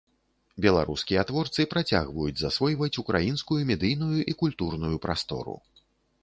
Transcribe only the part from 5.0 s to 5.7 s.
прастору.